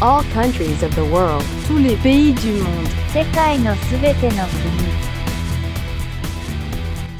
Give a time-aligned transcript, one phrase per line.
[0.00, 1.44] All countries of the world.
[1.66, 2.88] Tous les pays du monde.
[3.12, 4.90] 世界のすべての国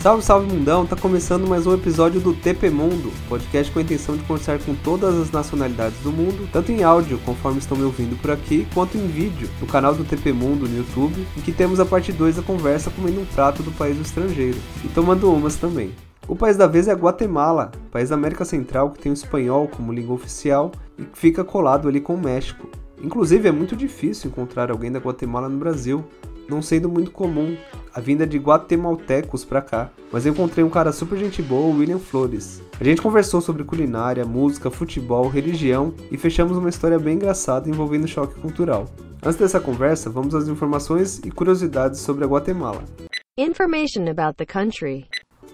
[0.01, 0.87] Salve, salve mundão!
[0.87, 4.75] Tá começando mais um episódio do TP Mundo, podcast com a intenção de conversar com
[4.75, 8.97] todas as nacionalidades do mundo, tanto em áudio, conforme estão me ouvindo por aqui, quanto
[8.97, 12.37] em vídeo, no canal do TP Mundo no YouTube, em que temos a parte 2
[12.37, 15.93] da conversa comendo um prato do país do estrangeiro, e tomando umas também.
[16.28, 19.94] O país da vez é Guatemala, país da América Central que tem o espanhol como
[19.94, 22.68] língua oficial e que fica colado ali com o México.
[23.00, 26.04] Inclusive é muito difícil encontrar alguém da Guatemala no Brasil,
[26.50, 27.56] não sendo muito comum
[27.94, 32.00] a vinda de guatemaltecos pra cá, mas eu encontrei um cara super gente boa, William
[32.00, 32.62] Flores.
[32.80, 38.08] A gente conversou sobre culinária, música, futebol, religião e fechamos uma história bem engraçada envolvendo
[38.08, 38.86] choque cultural.
[39.24, 42.84] Antes dessa conversa, vamos às informações e curiosidades sobre a Guatemala.
[43.38, 45.08] Information about the country.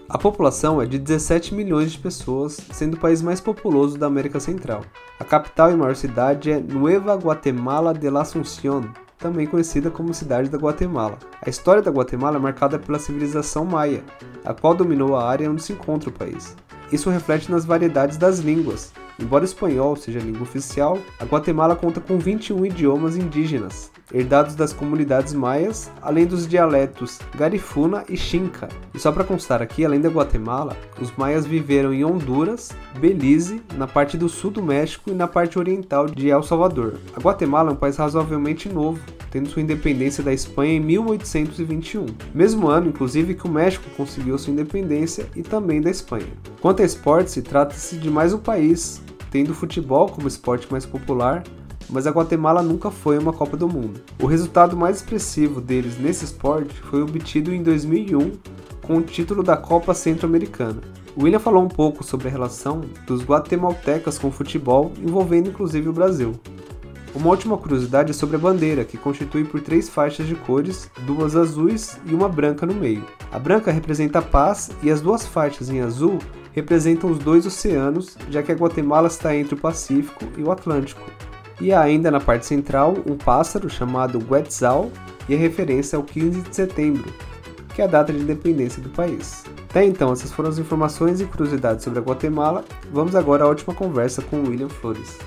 [0.08, 4.38] A população é de 17 milhões de pessoas, sendo o país mais populoso da América
[4.40, 4.82] Central.
[5.18, 10.50] A capital e maior cidade é Nueva Guatemala de la Asunción, também conhecida como Cidade
[10.50, 11.18] da Guatemala.
[11.40, 14.04] A história da Guatemala é marcada pela civilização maia,
[14.44, 16.56] a qual dominou a área onde se encontra o país.
[16.90, 18.92] Isso reflete nas variedades das línguas.
[19.22, 24.56] Embora o espanhol seja a língua oficial, a Guatemala conta com 21 idiomas indígenas, herdados
[24.56, 28.68] das comunidades maias, além dos dialetos Garifuna e Xinca.
[28.92, 33.86] E só para constar aqui, além da Guatemala, os maias viveram em Honduras, Belize, na
[33.86, 36.94] parte do sul do México e na parte oriental de El Salvador.
[37.14, 42.68] A Guatemala é um país razoavelmente novo, tendo sua independência da Espanha em 1821, mesmo
[42.68, 46.26] ano inclusive que o México conseguiu sua independência e também da Espanha.
[46.60, 49.00] Quanto a esportes, trata-se de mais um país,
[49.32, 51.42] tendo o futebol como esporte mais popular,
[51.88, 54.00] mas a Guatemala nunca foi uma Copa do Mundo.
[54.20, 58.32] O resultado mais expressivo deles nesse esporte foi obtido em 2001
[58.82, 60.80] com o título da Copa Centro-Americana.
[61.18, 65.92] William falou um pouco sobre a relação dos guatemaltecas com o futebol, envolvendo inclusive o
[65.92, 66.32] Brasil.
[67.14, 71.36] Uma última curiosidade é sobre a bandeira, que constitui por três faixas de cores, duas
[71.36, 73.04] azuis e uma branca no meio.
[73.30, 76.18] A branca representa a paz e as duas faixas em azul
[76.52, 81.02] representam os dois oceanos, já que a Guatemala está entre o Pacífico e o Atlântico.
[81.60, 84.90] E há ainda na parte central um pássaro chamado Quetzal
[85.28, 87.12] e a referência ao 15 de setembro,
[87.74, 89.44] que é a data de independência do país.
[89.70, 92.64] Até então, essas foram as informações e curiosidades sobre a Guatemala.
[92.92, 95.18] Vamos agora à última conversa com William Flores.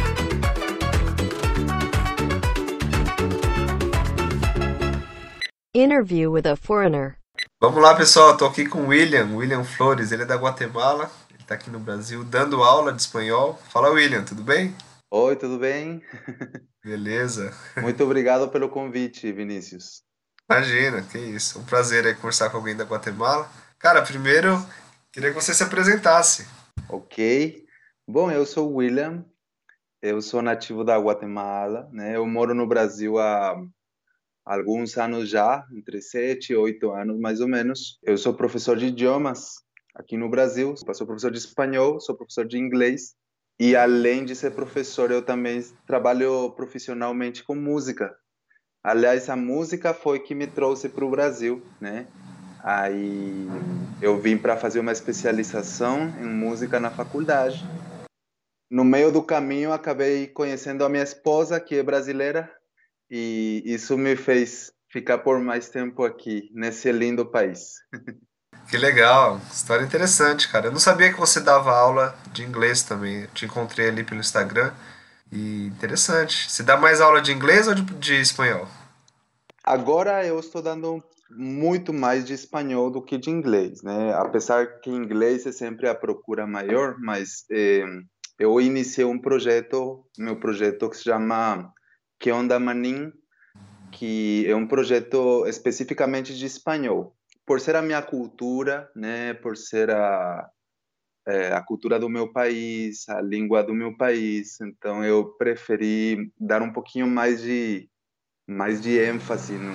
[5.74, 7.18] Interview with a foreigner.
[7.66, 8.34] Vamos lá, pessoal.
[8.34, 10.12] Estou aqui com o William, William Flores.
[10.12, 11.10] Ele é da Guatemala.
[11.32, 13.60] Ele está aqui no Brasil dando aula de espanhol.
[13.72, 14.76] Fala, William, tudo bem?
[15.10, 16.00] Oi, tudo bem?
[16.86, 17.52] Beleza.
[17.82, 20.04] Muito obrigado pelo convite, Vinícius.
[20.48, 21.58] Imagina, que isso.
[21.58, 23.50] Um prazer aí conversar com alguém da Guatemala.
[23.80, 24.64] Cara, primeiro,
[25.12, 26.48] queria que você se apresentasse.
[26.88, 27.66] Ok.
[28.08, 29.26] Bom, eu sou o William.
[30.04, 32.16] Eu sou nativo da Guatemala, né?
[32.16, 33.60] Eu moro no Brasil há
[34.46, 38.00] alguns anos já, entre sete e oito anos mais ou menos.
[38.04, 39.56] Eu sou professor de idiomas
[39.96, 43.16] aqui no Brasil, sou professor de espanhol, sou professor de inglês
[43.60, 48.14] e além de ser professor, eu também trabalho profissionalmente com música.
[48.84, 52.06] Aliás, a música foi que me trouxe para o Brasil, né?
[52.62, 53.48] Aí
[54.02, 57.66] eu vim para fazer uma especialização em música na faculdade.
[58.70, 62.52] No meio do caminho, acabei conhecendo a minha esposa, que é brasileira,
[63.10, 67.76] e isso me fez ficar por mais tempo aqui, nesse lindo país.
[68.70, 70.68] Que legal, história interessante, cara.
[70.68, 73.22] Eu não sabia que você dava aula de inglês também.
[73.22, 74.74] Eu te encontrei ali pelo Instagram.
[75.32, 76.50] E interessante.
[76.50, 78.68] Você dá mais aula de inglês ou de, de espanhol?
[79.64, 84.14] Agora eu estou dando muito mais de espanhol do que de inglês, né?
[84.16, 87.84] Apesar que inglês é sempre a procura maior, mas eh,
[88.40, 91.74] eu iniciei um projeto, meu projeto que se chama
[92.20, 93.12] Que Onda Manin,
[93.92, 97.16] que é um projeto especificamente de espanhol
[97.46, 100.50] por ser a minha cultura, né, por ser a,
[101.28, 106.62] é, a cultura do meu país, a língua do meu país, então eu preferi dar
[106.62, 107.90] um pouquinho mais de
[108.48, 109.74] mais de ênfase no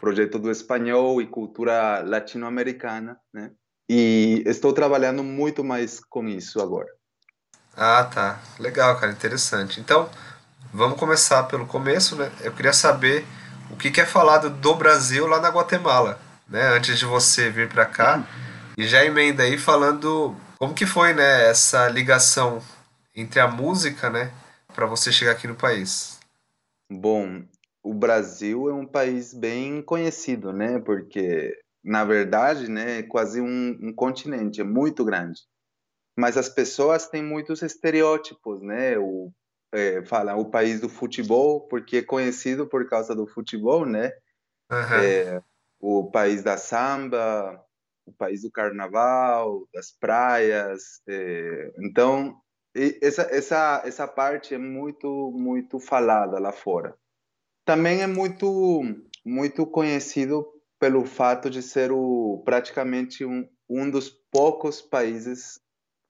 [0.00, 3.52] projeto do espanhol e cultura latino-americana, né?
[3.88, 6.88] E estou trabalhando muito mais com isso agora.
[7.76, 8.42] Ah, tá.
[8.58, 9.80] Legal, cara, interessante.
[9.80, 10.10] Então,
[10.72, 12.30] vamos começar pelo começo, né?
[12.40, 13.24] Eu queria saber
[13.70, 16.18] o que é falado do Brasil lá na Guatemala
[16.52, 18.28] né, antes de você vir para cá.
[18.76, 22.60] E já emenda aí falando como que foi, né, essa ligação
[23.14, 24.32] entre a música, né,
[24.74, 26.20] para você chegar aqui no país.
[26.90, 27.42] Bom,
[27.82, 33.78] o Brasil é um país bem conhecido, né, porque na verdade, né, é quase um,
[33.82, 35.40] um continente, é muito grande.
[36.16, 38.98] Mas as pessoas têm muitos estereótipos, né?
[38.98, 39.32] O
[39.72, 44.12] é, fala o país do futebol, porque é conhecido por causa do futebol, né?
[44.70, 45.02] Aham.
[45.02, 45.42] É,
[45.80, 47.60] o país da samba,
[48.06, 51.00] o país do carnaval, das praias.
[51.08, 52.36] é, então,
[52.74, 56.94] essa, essa, essa parte é muito, muito falada lá fora.
[57.64, 58.82] Também é muito,
[59.24, 60.46] muito conhecido
[60.78, 65.60] pelo fato de ser o, praticamente um, um dos poucos países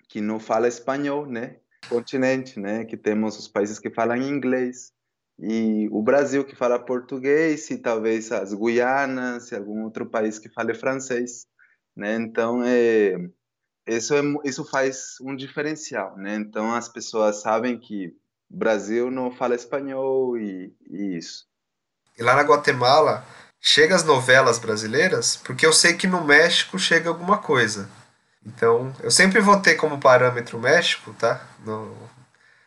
[0.09, 1.59] que não fala espanhol, né?
[1.89, 2.85] Continente, né?
[2.85, 4.93] Que temos os países que falam inglês
[5.39, 10.49] e o Brasil que fala português e talvez as Guianas e algum outro país que
[10.49, 11.47] fale francês,
[11.97, 12.15] né?
[12.15, 13.17] Então é
[13.87, 16.37] isso é isso faz um diferencial, né?
[16.37, 18.15] Então as pessoas sabem que
[18.51, 21.47] o Brasil não fala espanhol e, e isso.
[22.19, 23.25] E lá na Guatemala,
[23.61, 27.89] chega as novelas brasileiras, porque eu sei que no México chega alguma coisa.
[28.45, 31.47] Então, eu sempre vou ter como parâmetro o México, tá?
[31.65, 31.95] Não,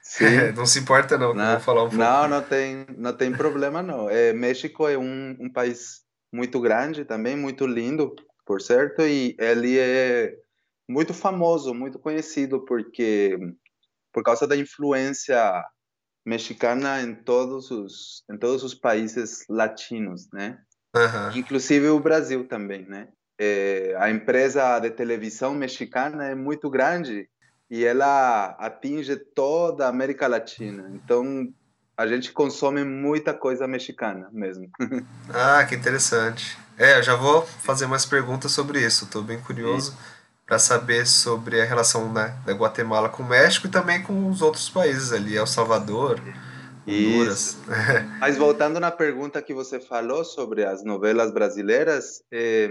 [0.56, 2.02] não se importa não, Não, vou falar um pouco.
[2.02, 4.10] não, não tem, não tem problema não.
[4.10, 9.78] É, México é um, um país muito grande também, muito lindo, por certo, e ele
[9.78, 10.34] é
[10.88, 13.38] muito famoso, muito conhecido porque
[14.14, 15.64] por causa da influência
[16.26, 20.58] mexicana em todos os em todos os países latinos, né?
[20.96, 21.32] Aham.
[21.36, 23.10] Inclusive o Brasil também, né?
[23.38, 27.28] É, a empresa de televisão mexicana é muito grande
[27.70, 30.90] e ela atinge toda a América Latina.
[30.94, 31.48] Então,
[31.98, 34.70] a gente consome muita coisa mexicana mesmo.
[35.34, 36.58] Ah, que interessante.
[36.78, 39.06] É, eu já vou fazer mais perguntas sobre isso.
[39.06, 39.98] Estou bem curioso
[40.46, 44.42] para saber sobre a relação, né, da Guatemala com o México e também com os
[44.42, 46.22] outros países ali, El Salvador,
[46.88, 47.58] Honduras.
[48.20, 52.70] Mas voltando na pergunta que você falou sobre as novelas brasileiras, eh,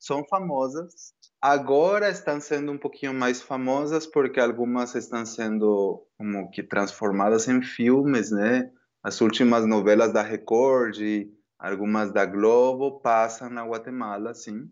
[0.00, 1.12] são famosas.
[1.40, 7.62] Agora estão sendo um pouquinho mais famosas porque algumas estão sendo como que transformadas em
[7.62, 8.70] filmes, né?
[9.02, 14.70] As últimas novelas da Record e algumas da Globo passam na Guatemala, sim.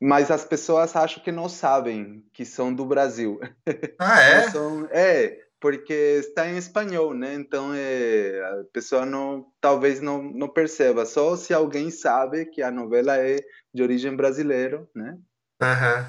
[0.00, 3.38] Mas as pessoas acham que não sabem que são do Brasil.
[3.98, 4.50] Ah, é?
[4.50, 7.34] São- é, porque está em espanhol, né?
[7.34, 11.06] Então é, a pessoa não, talvez não, não perceba.
[11.06, 13.36] Só se alguém sabe que a novela é
[13.72, 15.18] de origem brasileira, né?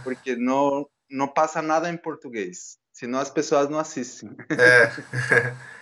[0.04, 2.78] Porque não, não passa nada em português.
[2.92, 4.36] Senão as pessoas não assistem.
[4.50, 4.92] É.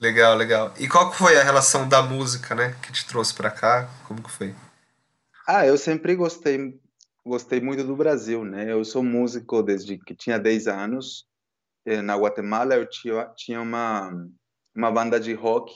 [0.00, 0.72] Legal, legal.
[0.78, 3.88] E qual foi a relação da música, né, que te trouxe para cá?
[4.06, 4.54] Como que foi?
[5.44, 6.78] Ah, eu sempre gostei,
[7.24, 8.70] gostei muito do Brasil, né?
[8.70, 11.26] Eu sou músico desde que tinha 10 anos.
[11.84, 14.12] Eh, Na Guatemala eu tinha, tinha uma,
[14.72, 15.74] uma banda de rock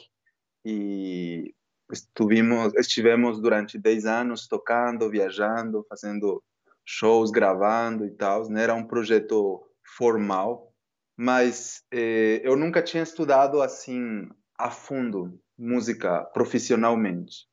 [0.65, 1.53] e
[1.93, 6.43] estivemos, estivemos durante 10 anos tocando, viajando, fazendo
[6.85, 8.63] shows, gravando e tal, né?
[8.63, 9.63] Era um projeto
[9.97, 10.73] formal,
[11.17, 14.29] mas eh, eu nunca tinha estudado assim
[14.59, 17.47] a fundo música profissionalmente.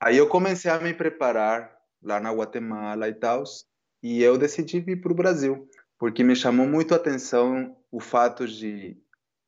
[0.00, 3.44] Aí eu comecei a me preparar lá na Guatemala e tal,
[4.02, 5.68] e eu decidi vir para o Brasil,
[5.98, 8.96] porque me chamou muito a atenção o fato de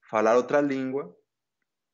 [0.09, 1.15] falar outra língua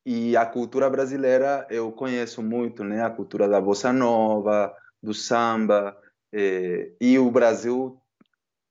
[0.05, 3.03] e a cultura brasileira eu conheço muito, né?
[3.03, 5.97] A cultura da bossa nova, do samba,
[6.33, 8.01] eh, e o Brasil,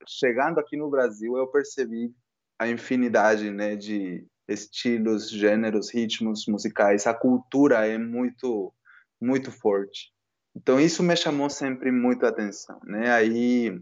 [0.07, 2.13] chegando aqui no Brasil, eu percebi
[2.59, 7.07] a infinidade, né, de estilos, gêneros, ritmos musicais.
[7.07, 8.73] A cultura é muito,
[9.21, 10.13] muito forte.
[10.55, 13.13] Então isso me chamou sempre muito a atenção, né?
[13.13, 13.81] Aí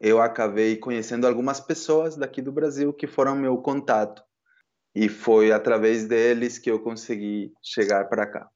[0.00, 4.22] eu acabei conhecendo algumas pessoas daqui do Brasil que foram meu contato
[4.94, 8.48] e foi através deles que eu consegui chegar para cá.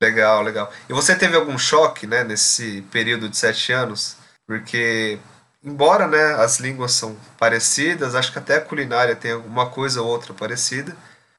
[0.00, 0.72] Legal, legal.
[0.88, 4.16] E você teve algum choque, né, nesse período de sete anos?
[4.44, 5.18] Porque,
[5.62, 10.08] embora, né, as línguas são parecidas, acho que até a culinária tem alguma coisa ou
[10.08, 10.96] outra parecida,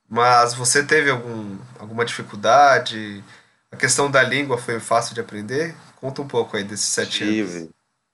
[0.10, 3.22] mas você teve algum, alguma dificuldade?
[3.70, 5.76] A questão da língua foi fácil de aprender?
[5.98, 7.36] Conta um pouco aí desses sete anos.
[7.36, 7.70] Tive,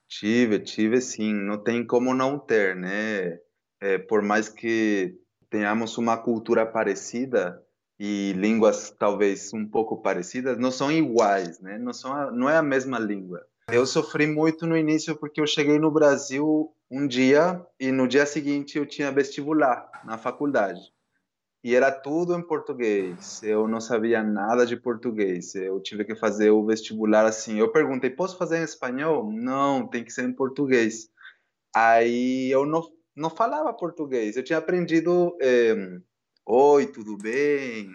[0.08, 1.34] tive, tive sim.
[1.34, 3.38] Não tem como não ter, né?
[3.82, 5.14] É, por mais que
[5.50, 7.64] tenhamos uma cultura parecida
[8.00, 11.78] e línguas talvez um pouco parecidas, não são iguais, né?
[11.78, 13.46] Não são, a- não é a mesma língua.
[13.72, 18.26] Eu sofri muito no início porque eu cheguei no Brasil um dia e no dia
[18.26, 20.80] seguinte eu tinha vestibular na faculdade.
[21.62, 23.44] E era tudo em português.
[23.44, 25.54] Eu não sabia nada de português.
[25.56, 27.60] Eu tive que fazer o vestibular assim.
[27.60, 29.30] Eu perguntei, posso fazer em espanhol?
[29.30, 31.10] Não, tem que ser em português.
[31.76, 32.82] Aí eu não,
[33.20, 34.38] não falava português.
[34.38, 36.00] Eu tinha aprendido eh,
[36.46, 37.92] Oi, tudo bem?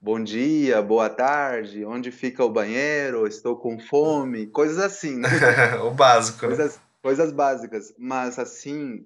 [0.00, 1.84] Bom dia, boa tarde.
[1.84, 3.26] Onde fica o banheiro?
[3.26, 4.46] Estou com fome.
[4.46, 5.28] Coisas assim, né?
[5.82, 6.56] o básico, né?
[6.56, 7.92] Coisas, coisas básicas.
[7.98, 9.04] Mas assim,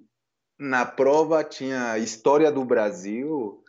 [0.59, 3.61] na prova tinha História do Brasil.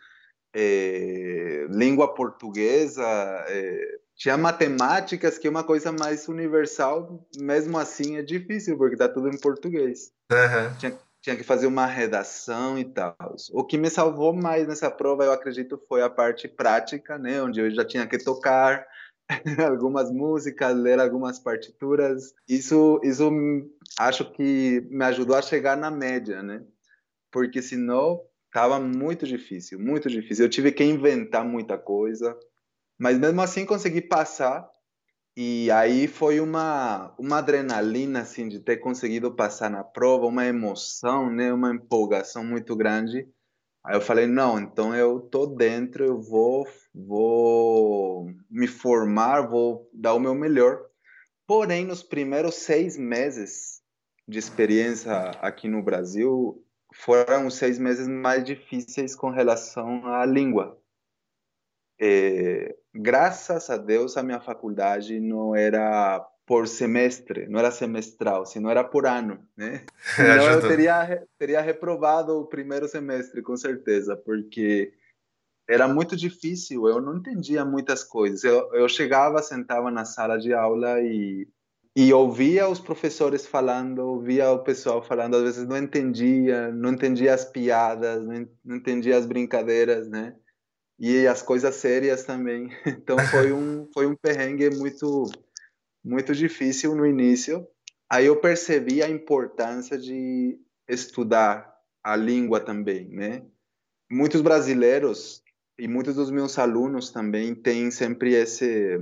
[0.55, 3.03] é, língua portuguesa,
[3.49, 9.09] é, tinha matemáticas, que é uma coisa mais universal, mesmo assim é difícil, porque está
[9.09, 10.13] tudo em português.
[10.31, 10.77] Uhum.
[10.77, 13.17] Tinha, tinha que fazer uma redação e tal.
[13.51, 17.59] O que me salvou mais nessa prova, eu acredito, foi a parte prática, né, onde
[17.59, 18.85] eu já tinha que tocar
[19.67, 22.31] algumas músicas, ler algumas partituras.
[22.47, 23.31] Isso, isso
[23.97, 26.63] acho que me ajudou a chegar na média, né?
[27.31, 28.21] Porque senão
[28.53, 30.45] tava muito difícil, muito difícil.
[30.45, 32.37] Eu tive que inventar muita coisa,
[32.99, 34.69] mas mesmo assim consegui passar.
[35.37, 41.29] E aí foi uma uma adrenalina assim de ter conseguido passar na prova, uma emoção,
[41.29, 43.27] né, uma empolgação muito grande.
[43.85, 50.13] Aí eu falei, não, então eu tô dentro, eu vou vou me formar, vou dar
[50.13, 50.79] o meu melhor.
[51.47, 53.81] Porém, nos primeiros seis meses
[54.27, 56.63] de experiência aqui no Brasil,
[56.95, 60.79] foram os seis meses mais difíceis com relação à língua.
[61.99, 68.69] É, graças a Deus, a minha faculdade não era por semestre, não era semestral, senão
[68.69, 69.85] era por ano, né?
[70.15, 74.93] Senão eu teria, teria reprovado o primeiro semestre, com certeza, porque
[75.67, 78.43] era muito difícil, eu não entendia muitas coisas.
[78.43, 81.47] Eu, eu chegava, sentava na sala de aula e
[81.97, 87.33] e ouvia os professores falando, ouvia o pessoal falando, às vezes não entendia, não entendia
[87.33, 88.21] as piadas,
[88.65, 90.35] não entendia as brincadeiras, né?
[90.99, 92.69] E as coisas sérias também.
[92.85, 95.29] Então foi um foi um perrengue muito
[96.03, 97.67] muito difícil no início.
[98.09, 101.73] Aí eu percebi a importância de estudar
[102.03, 103.43] a língua também, né?
[104.09, 105.43] Muitos brasileiros
[105.77, 108.99] e muitos dos meus alunos também têm sempre esse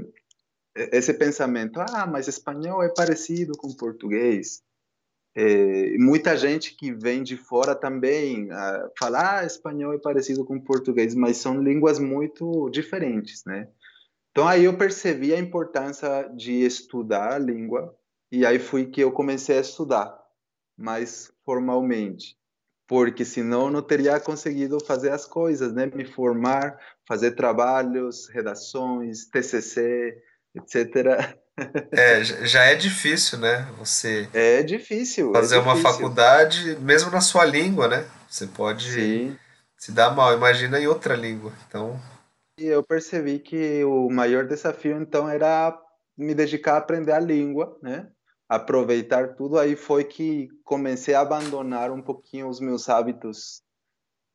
[0.75, 4.62] esse pensamento, ah, mas espanhol é parecido com português.
[5.35, 10.59] É, muita gente que vem de fora também uh, fala, ah, espanhol é parecido com
[10.59, 13.67] português, mas são línguas muito diferentes, né?
[14.31, 17.95] Então aí eu percebi a importância de estudar a língua
[18.31, 20.15] e aí fui que eu comecei a estudar
[20.77, 22.37] mais formalmente,
[22.87, 25.87] porque senão não teria conseguido fazer as coisas, né?
[25.87, 30.15] Me formar, fazer trabalhos, redações, TCC,
[30.55, 31.39] etc.
[31.91, 33.67] É, já é difícil, né?
[33.77, 35.93] Você é difícil é fazer é uma difícil.
[35.93, 38.09] faculdade, mesmo na sua língua, né?
[38.27, 39.37] Você pode Sim.
[39.77, 41.53] se dar mal, imagina em outra língua.
[41.67, 41.99] Então,
[42.59, 45.79] e eu percebi que o maior desafio então era
[46.15, 48.11] me dedicar a aprender a língua, né?
[48.47, 49.57] Aproveitar tudo.
[49.57, 53.63] Aí foi que comecei a abandonar um pouquinho os meus hábitos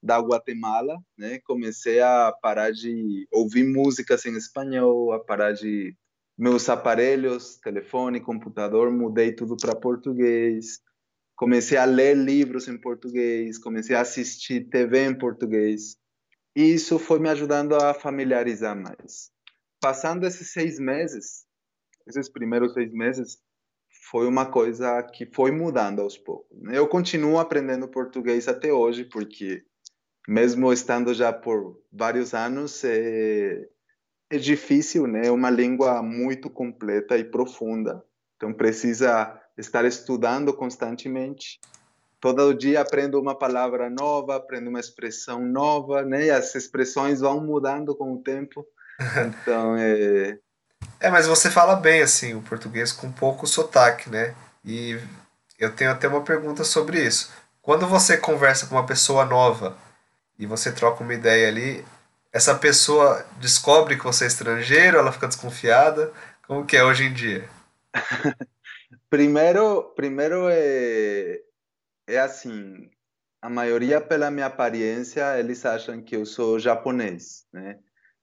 [0.02, 1.38] da Guatemala, né?
[1.44, 5.96] Comecei a parar de ouvir músicas em espanhol, a parar de
[6.38, 10.80] meus aparelhos, telefone, computador, mudei tudo para português.
[11.35, 15.97] Comecei a ler livros em português, comecei a assistir TV em português.
[16.54, 19.30] E isso foi me ajudando a familiarizar mais.
[19.80, 21.45] Passando esses seis meses,
[22.07, 23.38] esses primeiros seis meses,
[24.11, 26.57] foi uma coisa que foi mudando aos poucos.
[26.73, 29.62] Eu continuo aprendendo português até hoje, porque
[30.26, 33.68] mesmo estando já por vários anos, é,
[34.30, 35.26] é difícil, né?
[35.26, 38.02] É uma língua muito completa e profunda.
[38.37, 41.61] Então precisa estar estudando constantemente.
[42.20, 46.26] Todo dia aprendo uma palavra nova, aprendo uma expressão nova, né?
[46.26, 48.66] E as expressões vão mudando com o tempo.
[49.42, 50.38] Então é.
[51.00, 54.35] É, mas você fala bem assim o português com pouco sotaque, né?
[54.64, 54.99] E
[55.58, 57.32] eu tenho até uma pergunta sobre isso.
[57.62, 59.76] Quando você conversa com uma pessoa nova
[60.38, 61.85] e você troca uma ideia ali,
[62.32, 66.12] essa pessoa descobre que você é estrangeiro, ela fica desconfiada?
[66.47, 67.49] Como que é hoje em dia?
[69.11, 71.40] primeiro, primeiro é,
[72.06, 72.90] é assim,
[73.40, 77.78] a maioria pela minha aparência, eles acham que eu sou japonês, né?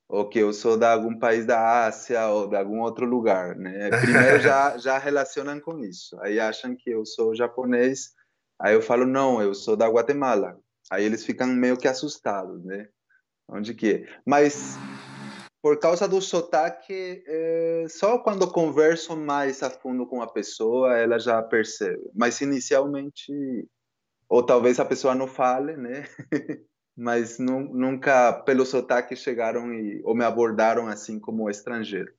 [0.08, 3.90] Ou que eu sou de algum país da Ásia ou de algum outro lugar, né?
[4.02, 6.20] Primeiro já já relacionam com isso.
[6.22, 8.14] Aí acham que eu sou japonês.
[8.60, 10.60] Aí eu falo não, eu sou da Guatemala.
[10.92, 12.88] Aí eles ficam meio que assustados, né?
[13.48, 14.08] Onde que?
[14.26, 14.78] Mas
[15.66, 21.18] por causa do sotaque, é, só quando converso mais a fundo com a pessoa, ela
[21.18, 22.02] já percebe.
[22.14, 23.34] Mas inicialmente,
[24.30, 26.06] ou talvez a pessoa não fale, né?
[26.96, 32.14] Mas nu, nunca, pelo sotaque, chegaram e, ou me abordaram assim como estrangeiro.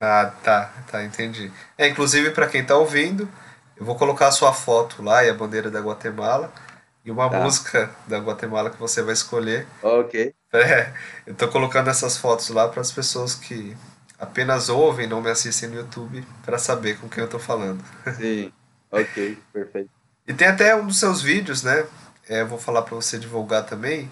[0.00, 1.52] Ah, tá, tá, entendi.
[1.78, 3.28] É, inclusive, para quem está ouvindo,
[3.76, 6.52] eu vou colocar a sua foto lá e a bandeira da Guatemala
[7.04, 7.38] e uma tá.
[7.38, 9.66] música da Guatemala que você vai escolher.
[9.80, 10.34] Ok.
[10.54, 10.92] É,
[11.26, 13.76] eu tô colocando essas fotos lá para as pessoas que
[14.18, 17.82] apenas ouvem, não me assistem no YouTube, para saber com quem eu tô falando.
[18.06, 18.54] Sim,
[18.90, 19.92] ok, perfeito.
[20.26, 21.86] E tem até um dos seus vídeos, né?
[22.28, 24.10] É, eu vou falar para você divulgar também,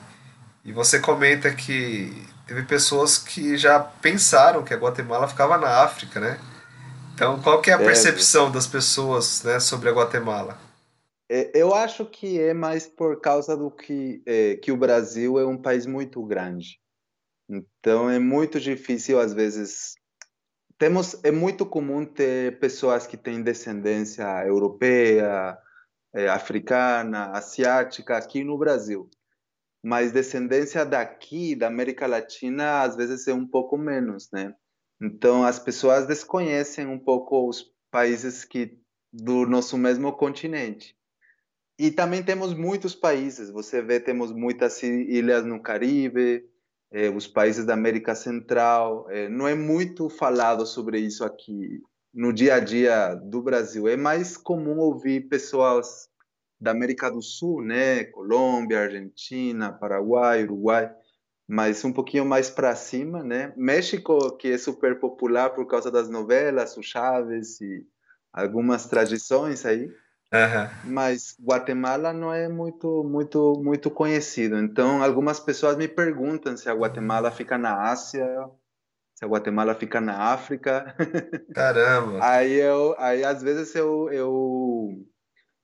[0.64, 6.20] E você comenta que teve pessoas que já pensaram que a Guatemala ficava na África,
[6.20, 6.40] né?
[7.14, 10.58] Então, qual que é a É, percepção das pessoas, né, sobre a Guatemala?
[11.32, 15.46] É, Eu acho que é mais por causa do que, é, que o Brasil é
[15.46, 16.80] um país muito grande.
[17.48, 19.94] Então é muito difícil, às vezes.
[20.76, 25.56] Temos, é muito comum ter pessoas que têm descendência europeia,
[26.12, 29.08] é, africana, asiática aqui no Brasil.
[29.84, 34.52] Mas descendência daqui, da América Latina, às vezes é um pouco menos, né?
[35.00, 38.78] Então as pessoas desconhecem um pouco os países que
[39.12, 40.98] do nosso mesmo continente.
[41.82, 43.48] E também temos muitos países.
[43.48, 46.44] Você vê, temos muitas ilhas no Caribe,
[46.92, 49.06] eh, os países da América Central.
[49.08, 51.80] Eh, não é muito falado sobre isso aqui
[52.12, 53.88] no dia a dia do Brasil.
[53.88, 56.10] É mais comum ouvir pessoas
[56.60, 58.04] da América do Sul, né?
[58.04, 60.94] Colômbia, Argentina, Paraguai, Uruguai,
[61.48, 63.54] mas um pouquinho mais para cima, né?
[63.56, 67.86] México, que é super popular por causa das novelas, o Chaves e
[68.34, 69.90] algumas tradições aí
[70.32, 70.70] Aham.
[70.84, 74.56] mas Guatemala não é muito muito muito conhecido.
[74.58, 78.26] Então, algumas pessoas me perguntam se a Guatemala fica na Ásia,
[79.14, 80.94] se a Guatemala fica na África.
[81.54, 82.18] Caramba.
[82.22, 84.88] Aí eu, aí às vezes eu, eu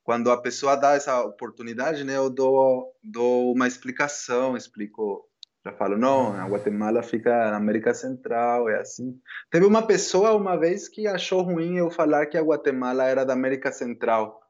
[0.02, 5.28] quando a pessoa dá essa oportunidade, né, eu dou dou uma explicação, explico,
[5.64, 9.18] já falo, não, a Guatemala fica na América Central, é assim.
[9.50, 13.32] Teve uma pessoa uma vez que achou ruim eu falar que a Guatemala era da
[13.32, 14.40] América Central.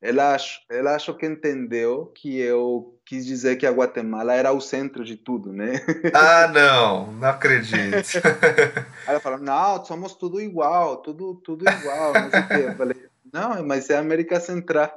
[0.00, 4.60] Ela, ach- ela achou que entendeu que eu quis dizer que a Guatemala era o
[4.60, 5.72] centro de tudo, né?
[6.14, 8.08] Ah, não, não acredito.
[9.06, 12.54] Aí ela falou, não, somos tudo igual, tudo, tudo igual, não sei o quê.
[12.66, 14.92] Eu falei, não, mas é a América Central.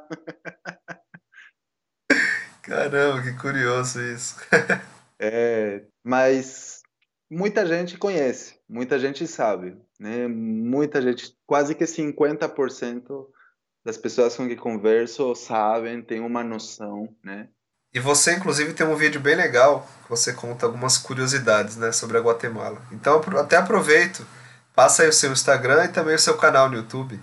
[2.62, 4.36] Caramba, que curioso isso.
[5.18, 6.82] É, mas
[7.30, 10.28] muita gente conhece, muita gente sabe, né?
[10.28, 13.28] Muita gente, quase que 50%
[13.90, 17.50] das pessoas com que converso sabem, têm uma noção, né?
[17.92, 22.20] E você, inclusive, tem um vídeo bem legal que você conta algumas curiosidades, né, sobre
[22.20, 22.80] a Guatemala.
[22.92, 24.24] Então, até aproveito,
[24.76, 27.20] passa aí o seu Instagram e também o seu canal no YouTube.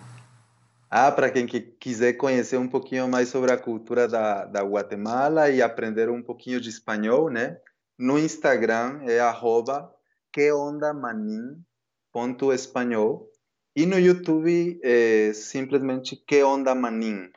[0.91, 5.49] Ah, para quem que quiser conhecer um pouquinho mais sobre a cultura da, da Guatemala
[5.49, 7.59] e aprender um pouquinho de espanhol, né?
[7.97, 9.89] No Instagram é arroba
[10.33, 13.31] queondamanin.espanhol
[13.77, 17.31] e no YouTube é simplesmente que onda manin.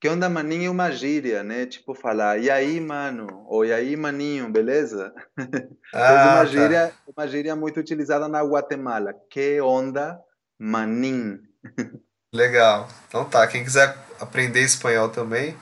[0.00, 1.66] Que onda manin é uma gíria, né?
[1.66, 3.44] Tipo falar, e aí, mano?
[3.46, 5.12] Ou e aí, maninho, beleza?
[5.94, 6.44] Ah, uma tá.
[6.46, 9.14] gíria, uma gíria muito utilizada na Guatemala.
[9.30, 10.18] Que onda
[10.58, 11.38] manin.
[12.34, 12.88] Legal.
[13.06, 15.56] Então tá, quem quiser aprender espanhol também, é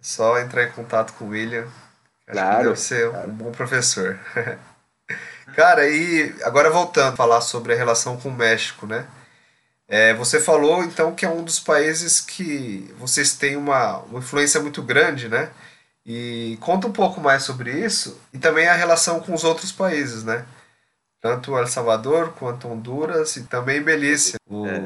[0.00, 1.64] só entrar em contato com o William.
[1.64, 1.70] Acho
[2.26, 4.18] que Claro, deve ser um bom professor.
[5.54, 9.06] Cara, e agora voltando a falar sobre a relação com o México, né?
[9.88, 14.60] É, você falou então que é um dos países que vocês têm uma, uma influência
[14.60, 15.50] muito grande, né?
[16.04, 20.24] E conta um pouco mais sobre isso e também a relação com os outros países,
[20.24, 20.44] né?
[21.20, 24.82] Tanto El Salvador quanto Honduras e também Belize, o- É.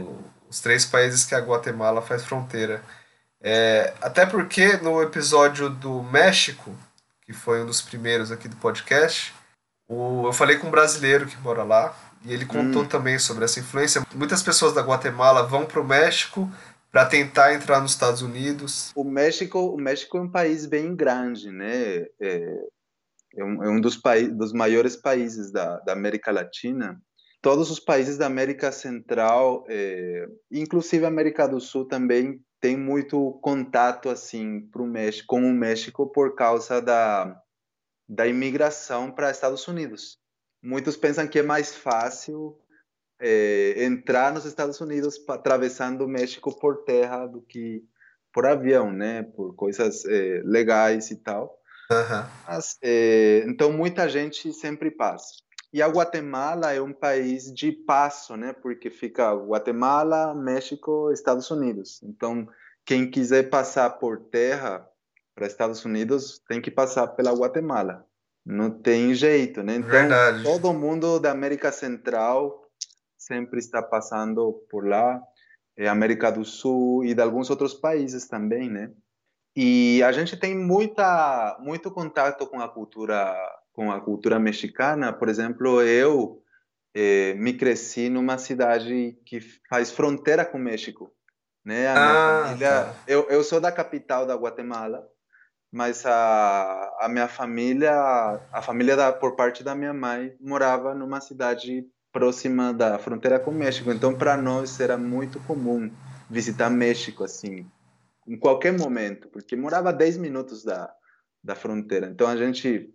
[0.48, 2.82] os três países que a Guatemala faz fronteira.
[3.40, 6.74] É, até porque no episódio do México,
[7.24, 9.32] que foi um dos primeiros aqui do podcast,
[9.88, 12.88] o, eu falei com um brasileiro que mora lá e ele contou Hum.
[12.88, 14.02] também sobre essa influência.
[14.14, 16.50] Muitas pessoas da Guatemala vão para o México
[16.90, 18.90] para tentar entrar nos Estados Unidos.
[18.94, 22.06] O México, o México é um país bem grande, né?
[22.20, 22.66] É,
[23.36, 24.00] é um, é um dos,
[24.32, 27.00] dos maiores países da, da América Latina.
[27.42, 33.38] Todos os países da América Central, é, inclusive a América do Sul também, tem muito
[33.42, 37.38] contato assim pro México, com o México por causa da,
[38.08, 40.18] da imigração para Estados Unidos.
[40.66, 42.58] Muitos pensam que é mais fácil
[43.20, 47.84] é, entrar nos Estados Unidos atravessando o México por terra do que
[48.32, 49.22] por avião, né?
[49.22, 51.56] Por coisas é, legais e tal.
[51.88, 52.28] Aham.
[52.48, 55.36] Mas, é, então muita gente sempre passa.
[55.72, 58.52] E a Guatemala é um país de passo, né?
[58.52, 62.02] Porque fica Guatemala, México, Estados Unidos.
[62.02, 62.44] Então
[62.84, 64.84] quem quiser passar por terra
[65.32, 68.04] para Estados Unidos tem que passar pela Guatemala.
[68.46, 69.74] Não tem jeito, né?
[69.74, 70.44] Então Verdade.
[70.44, 72.62] todo mundo da América Central
[73.18, 75.20] sempre está passando por lá,
[75.76, 78.92] é, América do Sul e de alguns outros países também, né?
[79.56, 83.34] E a gente tem muita muito contato com a cultura
[83.72, 85.12] com a cultura mexicana.
[85.12, 86.40] Por exemplo, eu
[86.94, 91.10] eh, me cresci numa cidade que faz fronteira com o México,
[91.64, 91.88] né?
[91.88, 93.02] A Ah, família, tá.
[93.08, 95.06] eu, eu sou da capital da Guatemala
[95.72, 97.92] mas a, a minha família,
[98.52, 103.50] a família da, por parte da minha mãe, morava numa cidade próxima da fronteira com
[103.50, 103.92] o México.
[103.92, 105.90] Então, para nós era muito comum
[106.30, 107.66] visitar México, assim,
[108.26, 110.90] em qualquer momento, porque morava 10 minutos da,
[111.42, 112.06] da fronteira.
[112.06, 112.90] Então, a gente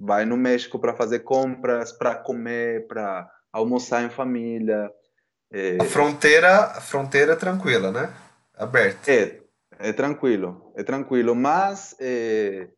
[0.00, 4.90] vai no México para fazer compras, para comer, para almoçar em família.
[5.52, 5.76] É...
[5.80, 8.12] A fronteira, a fronteira é tranquila, né?
[8.56, 9.10] Aberta.
[9.10, 9.40] É,
[9.78, 12.68] é tranquilo, é tranquilo, mas é,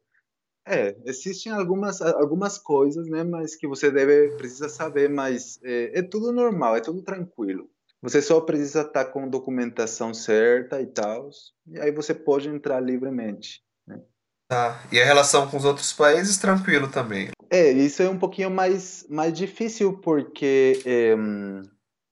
[0.67, 6.03] é, existem algumas algumas coisas, né, mas que você deve precisa saber, mas é, é
[6.03, 7.69] tudo normal, é tudo tranquilo.
[8.03, 11.31] Você só precisa estar com documentação certa e tal,
[11.67, 13.63] e aí você pode entrar livremente.
[13.87, 14.01] Né?
[14.49, 14.85] Tá.
[14.93, 17.31] E a relação com os outros países tranquilo também.
[17.51, 21.15] É, isso é um pouquinho mais mais difícil porque é,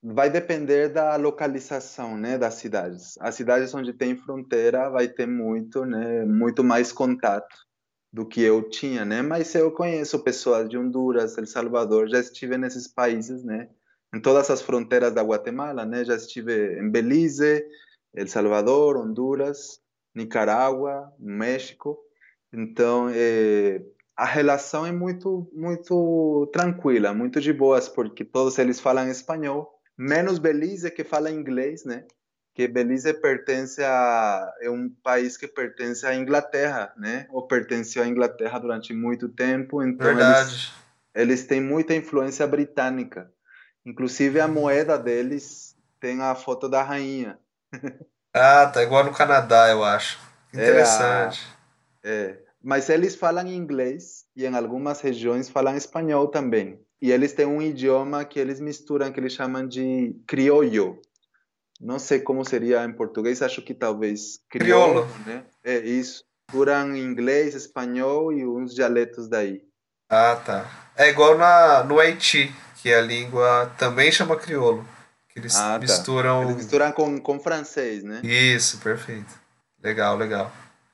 [0.05, 3.17] vai depender da localização, né, das cidades.
[3.21, 7.57] As cidades onde tem fronteira vai ter muito, né, muito mais contato
[8.12, 9.23] do que eu tinha, né?
[9.23, 13.69] Mas eu conheço pessoas de Honduras, El Salvador, já estive nesses países, né?
[14.14, 16.05] Em todas as fronteiras da Guatemala, né?
[16.05, 17.64] Já estive em Belize,
[18.14, 19.81] El Salvador, Honduras,
[20.14, 21.99] Nicarágua, México.
[22.53, 23.83] Então, é,
[24.17, 30.38] a relação é muito, muito tranquila, muito de boas, porque todos eles falam espanhol menos
[30.38, 32.04] Belize que fala inglês, né?
[32.54, 37.26] Que Belize pertence a é um país que pertence à Inglaterra, né?
[37.30, 40.50] Ou pertenceu à Inglaterra durante muito tempo, então Verdade.
[40.50, 40.72] Eles,
[41.14, 43.30] eles têm muita influência britânica.
[43.85, 47.38] Inclusive a moeda deles tem a foto da rainha.
[48.37, 50.18] Ah, tá igual no Canadá, eu acho.
[50.52, 51.46] Interessante.
[52.02, 52.42] É, é.
[52.61, 56.84] Mas eles falam inglês e em algumas regiões falam espanhol também.
[57.05, 61.03] E eles têm um idioma que eles misturam, que eles chamam de criollo.
[61.79, 65.45] Não sei como seria em português, acho que talvez crioulo, né?
[65.62, 66.25] É isso.
[66.49, 69.61] Misturam inglês, espanhol e uns dialetos daí.
[70.09, 70.67] Ah, tá.
[70.97, 74.83] É igual na, no Haiti, que a língua também chama crioulo.
[75.29, 75.81] Que eles ah, tá.
[75.81, 76.45] misturam.
[76.45, 78.23] Eles misturam com, com francês, né?
[78.25, 79.38] Isso, perfeito.
[79.83, 80.51] Legal, legal.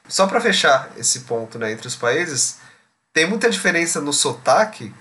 [0.09, 2.59] Só para fechar esse ponto né, entre os países,
[3.12, 4.92] tem muita diferença no sotaque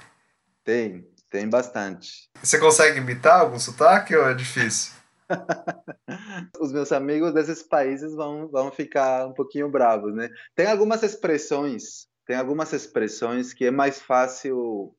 [0.69, 2.29] tem, tem bastante.
[2.43, 4.93] Você consegue imitar algum sotaque ou é difícil?
[6.62, 10.29] Os meus amigos desses países vão, vão ficar um pouquinho bravos, né?
[10.53, 14.95] Tem algumas expressões, tem algumas expressões que é mais fácil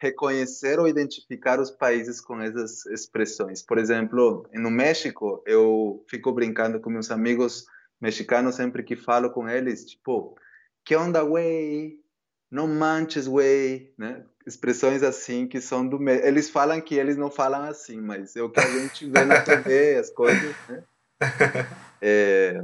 [0.00, 3.62] reconhecer ou identificar os países com essas expressões.
[3.62, 7.66] Por exemplo, no México, eu fico brincando com meus amigos
[8.00, 10.36] mexicanos sempre que falo com eles, tipo,
[10.84, 11.98] que onda, güey?
[12.48, 14.24] Não manches, güey, né?
[14.46, 18.50] Expressões assim que são do eles falam que eles não falam assim mas é o
[18.50, 20.84] que a gente vê na TV as coisas né?
[22.00, 22.60] é,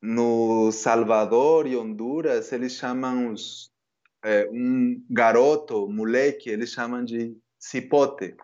[0.00, 3.70] no Salvador e Honduras eles chamam os
[4.24, 8.34] é, um garoto moleque eles chamam de cipote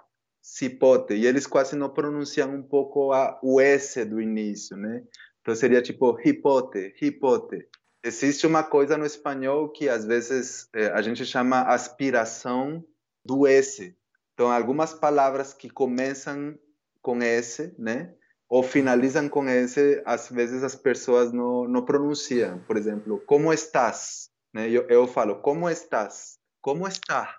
[0.42, 5.02] cipote e eles quase não pronunciam um pouco a, o S do início né
[5.40, 7.66] então seria tipo hipote hipote
[8.06, 12.84] Existe uma coisa no espanhol que às vezes é, a gente chama aspiração
[13.24, 13.96] do S.
[14.32, 16.56] Então, algumas palavras que começam
[17.02, 18.14] com S, né?
[18.48, 22.60] Ou finalizam com S, às vezes as pessoas não, não pronunciam.
[22.60, 24.30] Por exemplo, como estás?
[24.54, 24.70] Né?
[24.70, 26.38] Eu, eu falo, como estás?
[26.60, 27.36] Como está?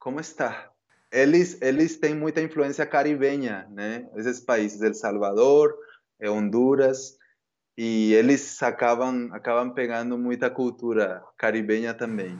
[0.00, 0.72] Como está?
[1.12, 4.10] Eles, eles têm muita influência caribenha, né?
[4.16, 5.78] Esses países, El Salvador,
[6.20, 7.17] Honduras,
[7.80, 12.36] e eles acabam acabam pegando muita cultura caribenha também.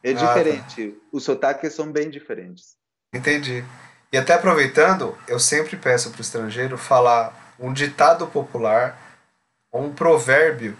[0.00, 1.06] É diferente, ah, tá.
[1.10, 2.76] os sotaques são bem diferentes.
[3.12, 3.64] Entendi.
[4.12, 8.96] E até aproveitando, eu sempre peço para o estrangeiro falar um ditado popular
[9.72, 10.76] ou um provérbio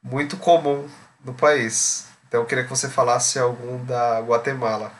[0.00, 0.88] muito comum
[1.24, 2.06] no país.
[2.28, 4.92] Então eu queria que você falasse algum da Guatemala.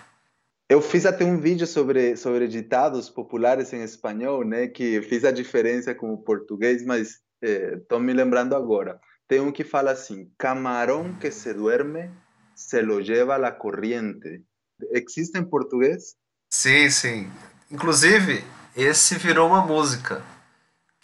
[0.68, 4.66] Eu fiz até um vídeo sobre, sobre ditados populares em espanhol, né?
[4.66, 9.00] Que fiz a diferença com o português, mas estou é, me lembrando agora.
[9.26, 12.10] Tem um que fala assim: camarão que se duerme
[12.54, 14.42] se lo lleva la corriente.
[14.92, 16.16] Existe em português?
[16.50, 17.30] Sim, sim.
[17.70, 18.44] Inclusive,
[18.76, 20.22] esse virou uma música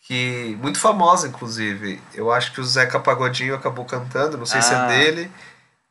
[0.02, 2.00] que muito famosa, inclusive.
[2.14, 4.62] Eu acho que o Zeca Pagodinho acabou cantando, não sei ah.
[4.62, 4.86] se é ah.
[4.86, 5.30] dele,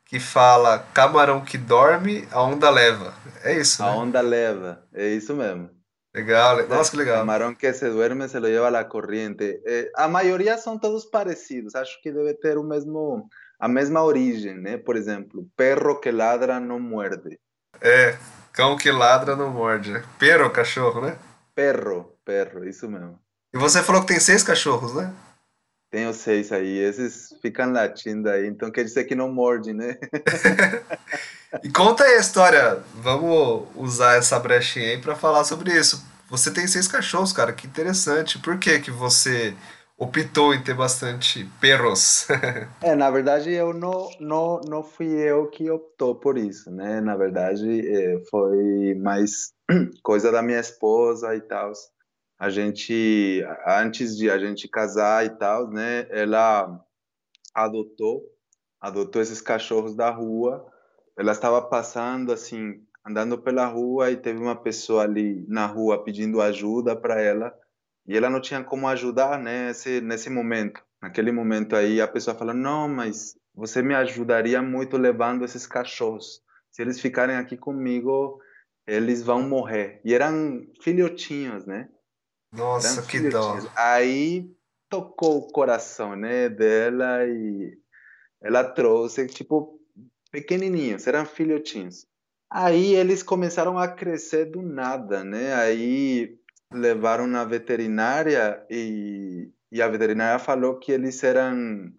[0.04, 3.12] que fala camarão que dorme, a onda leva.
[3.42, 3.88] É isso, né?
[3.88, 5.75] A onda leva, é isso mesmo.
[6.16, 7.18] Legal, nossa, que legal.
[7.18, 9.60] Camarão que se duerme se lo lleva la corriente.
[9.66, 13.28] Eh, a maioria são todos parecidos, acho que deve ter o mesmo,
[13.60, 14.78] a mesma origem, né?
[14.78, 17.38] Por exemplo, perro que ladra não muerde.
[17.82, 18.16] É,
[18.50, 19.92] cão que ladra não morde.
[19.92, 20.02] Né?
[20.18, 21.18] Perro, cachorro, né?
[21.54, 23.20] Perro, perro, isso mesmo.
[23.52, 25.12] E você falou que tem seis cachorros, né?
[25.90, 29.98] Tenho seis aí, esses ficam latindo aí, então quer dizer que não morde, né?
[31.62, 32.82] E conta aí a história.
[32.94, 36.04] Vamos usar essa brechinha aí para falar sobre isso.
[36.28, 38.38] Você tem seis cachorros, cara, que interessante.
[38.38, 39.54] Por que que você
[39.98, 42.26] optou em ter bastante perros?
[42.82, 47.00] É, na verdade, eu não, não, não fui eu que optou por isso, né?
[47.00, 49.52] Na verdade, eh, foi mais
[50.02, 51.72] coisa da minha esposa e tal.
[52.38, 56.06] A gente, antes de a gente casar e tal, né?
[56.10, 56.78] Ela
[57.54, 58.22] adotou,
[58.80, 60.66] adotou esses cachorros da rua.
[61.16, 66.40] Ela estava passando assim, andando pela rua e teve uma pessoa ali na rua pedindo
[66.40, 67.54] ajuda para ela
[68.06, 70.80] e ela não tinha como ajudar né, nesse, nesse momento.
[71.02, 76.40] Naquele momento aí, a pessoa falou: Não, mas você me ajudaria muito levando esses cachorros.
[76.70, 78.40] Se eles ficarem aqui comigo,
[78.86, 80.00] eles vão morrer.
[80.04, 81.88] E eram filhotinhos, né?
[82.52, 83.58] Nossa, Eram que dó.
[83.74, 84.50] Aí
[84.88, 87.76] tocou o coração, né, dela e
[88.40, 89.75] ela trouxe, tipo,
[90.36, 92.06] pequenininhos, eram filhotinhos.
[92.50, 95.54] Aí eles começaram a crescer do nada, né?
[95.54, 96.38] Aí
[96.70, 101.90] levaram na veterinária e, e a veterinária falou que eles eram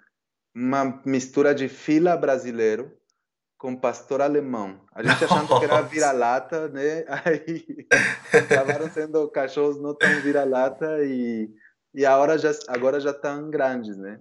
[0.56, 2.96] uma mistura de fila brasileiro
[3.58, 4.86] com pastor alemão.
[4.94, 7.06] A gente achando que era vira-lata, né?
[7.26, 7.88] Aí
[8.32, 11.50] acabaram sendo cachorros não tão vira-lata e,
[11.92, 14.20] e a hora já, agora já estão grandes, né?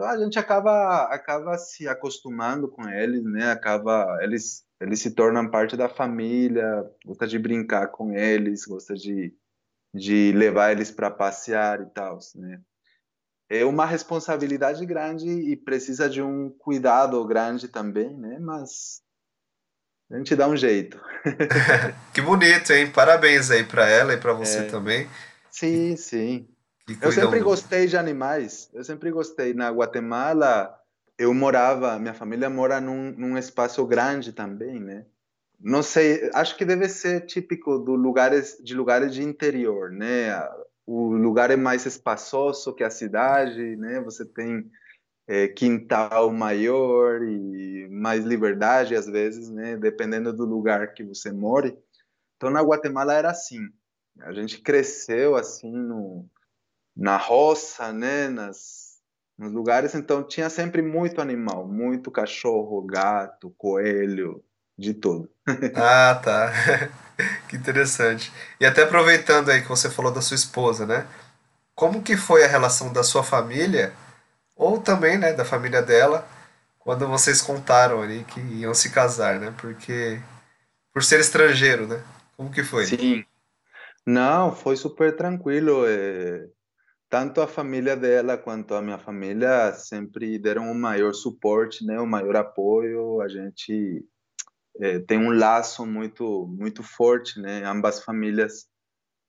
[0.00, 3.52] Então a gente acaba acaba se acostumando com eles, né?
[3.52, 9.34] Acaba eles eles se tornam parte da família, gosta de brincar com eles, gosta de
[9.92, 12.62] de levar eles para passear e tal, né?
[13.50, 18.38] É uma responsabilidade grande e precisa de um cuidado grande também, né?
[18.40, 19.02] Mas
[20.10, 20.98] a gente dá um jeito.
[22.14, 22.90] Que bonito, hein?
[22.90, 25.06] Parabéns aí para ela e para você também.
[25.50, 26.48] Sim, sim.
[27.00, 28.70] Eu sempre gostei de animais.
[28.72, 29.54] Eu sempre gostei.
[29.54, 30.74] Na Guatemala,
[31.18, 35.04] eu morava, minha família mora num, num espaço grande também, né?
[35.58, 40.32] Não sei, acho que deve ser típico do lugares, de lugares de interior, né?
[40.86, 44.00] O lugar é mais espaçoso que a cidade, né?
[44.00, 44.70] Você tem
[45.28, 49.76] é, quintal maior e mais liberdade às vezes, né?
[49.76, 51.76] Dependendo do lugar que você more.
[52.36, 53.68] Então, na Guatemala era assim.
[54.20, 56.26] A gente cresceu assim no,
[57.00, 58.98] na roça, né, nas,
[59.38, 64.44] nos lugares, então tinha sempre muito animal, muito cachorro, gato, coelho,
[64.78, 65.30] de tudo.
[65.74, 66.52] Ah, tá.
[67.48, 68.32] Que interessante.
[68.58, 71.06] E até aproveitando aí que você falou da sua esposa, né?
[71.74, 73.92] Como que foi a relação da sua família,
[74.56, 76.26] ou também, né, da família dela,
[76.78, 79.54] quando vocês contaram ali que iam se casar, né?
[79.60, 80.20] Porque
[80.94, 82.02] por ser estrangeiro, né?
[82.36, 82.86] Como que foi?
[82.86, 83.24] Sim.
[84.06, 85.86] Não, foi super tranquilo.
[85.86, 86.48] eh,
[87.10, 92.06] tanto a família dela quanto a minha família sempre deram o maior suporte, né, o
[92.06, 93.20] maior apoio.
[93.20, 94.06] A gente
[94.80, 98.68] eh, tem um laço muito muito forte, né, ambas famílias.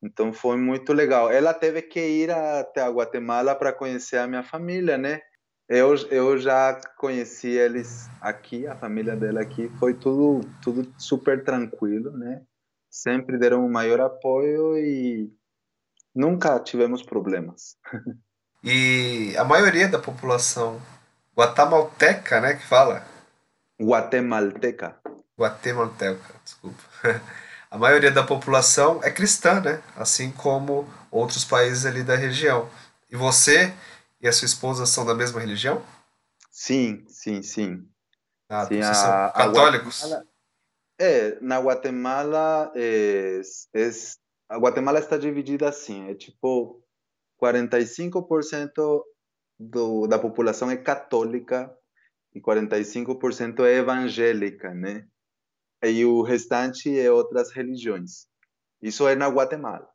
[0.03, 1.31] Então foi muito legal.
[1.31, 5.21] Ela teve que ir até a Guatemala para conhecer a minha família, né?
[5.69, 9.69] Eu, eu já conheci eles aqui, a família dela aqui.
[9.79, 12.43] Foi tudo tudo super tranquilo, né?
[12.89, 15.31] Sempre deram o maior apoio e
[16.13, 17.77] nunca tivemos problemas.
[18.63, 20.79] E a maioria da população
[21.35, 23.03] guatemalteca, né, que fala,
[23.81, 24.99] Guatemalteca.
[25.37, 26.77] guatemalteca, desculpa.
[27.71, 29.81] A maioria da população é cristã, né?
[29.95, 32.69] Assim como outros países ali da região.
[33.09, 33.73] E você
[34.21, 35.81] e a sua esposa são da mesma religião?
[36.51, 37.89] Sim, sim, sim.
[38.49, 40.03] Ah, Sim, vocês a- são católicos?
[40.99, 43.41] É, na Guatemala, é,
[43.73, 43.89] é,
[44.51, 46.83] a Guatemala está dividida assim, é tipo
[47.41, 49.01] 45%
[49.57, 51.73] do, da população é católica
[52.35, 55.07] e 45% é evangélica, né?
[55.81, 58.27] E o restante é outras religiões.
[58.81, 59.87] Isso é na Guatemala.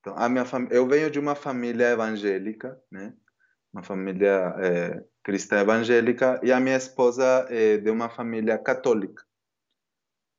[0.00, 0.68] Então, a minha fam...
[0.70, 3.14] eu venho de uma família evangélica, né?
[3.72, 9.24] Uma família é, cristã evangélica e a minha esposa é de uma família católica.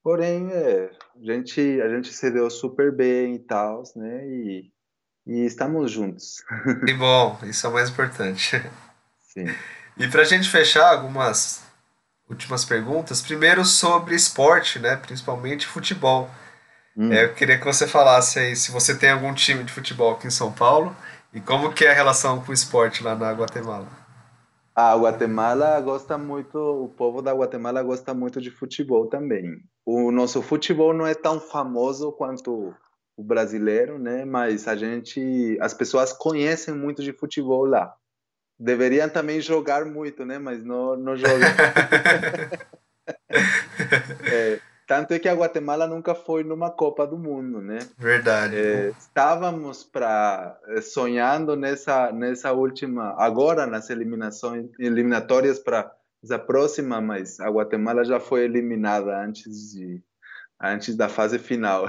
[0.04, 4.28] Porém, é, a gente a gente se deu super bem e tal, né?
[4.28, 4.72] E,
[5.26, 6.44] e estamos juntos.
[6.86, 8.62] Que bom, isso é o mais importante.
[9.22, 9.46] Sim.
[9.98, 11.63] E pra gente fechar algumas
[12.30, 14.98] últimas perguntas, primeiro sobre esporte, né?
[14.98, 16.30] Principalmente futebol.
[16.98, 17.12] Hum.
[17.12, 20.28] É, eu queria que você falasse aí se você tem algum time de futebol aqui
[20.28, 20.96] em São Paulo
[21.34, 24.03] e como que é a relação com o esporte lá na Guatemala.
[24.76, 29.62] A Guatemala gosta muito, o povo da Guatemala gosta muito de futebol também.
[29.86, 32.74] O nosso futebol não é tão famoso quanto
[33.16, 34.26] o brasileiro, né?
[34.26, 37.94] Mas a gente, as pessoas conhecem muito de futebol lá.
[38.60, 40.40] deveriam também jogar muito, né?
[40.40, 41.38] Mas não, não jogam.
[44.26, 47.80] é, tanto é que a Guatemala nunca foi numa Copa do Mundo, né?
[47.98, 48.56] Verdade.
[48.56, 55.91] É, estávamos para sonhando nessa nessa última, agora nas eliminações eliminatórias para
[56.32, 60.02] a próxima, mas a Guatemala já foi eliminada antes de
[60.62, 61.88] antes da fase final.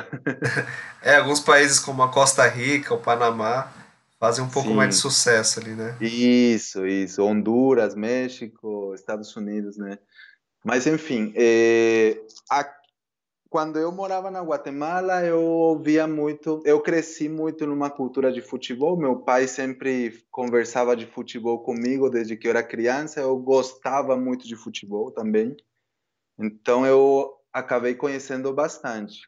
[1.01, 3.73] é, alguns países como a Costa Rica, o Panamá
[4.19, 4.75] fazem um pouco Sim.
[4.75, 5.97] mais de sucesso ali, né?
[6.01, 7.23] Isso, isso.
[7.23, 9.99] Honduras, México, Estados Unidos, né?
[10.65, 12.19] Mas, enfim, é,
[12.51, 12.67] a,
[13.55, 18.97] quando eu morava na Guatemala, eu ouvia muito, eu cresci muito numa cultura de futebol.
[18.97, 23.21] Meu pai sempre conversava de futebol comigo desde que eu era criança.
[23.21, 25.57] Eu gostava muito de futebol também.
[26.37, 29.21] Então, eu acabei conhecendo bastante.